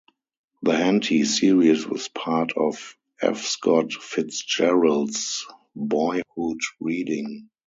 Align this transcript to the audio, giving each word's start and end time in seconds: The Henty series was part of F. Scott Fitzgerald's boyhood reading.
The 0.63 0.75
Henty 0.75 1.25
series 1.25 1.85
was 1.85 2.07
part 2.07 2.53
of 2.57 2.97
F. 3.21 3.37
Scott 3.43 3.93
Fitzgerald's 3.93 5.45
boyhood 5.75 6.59
reading. 6.79 7.51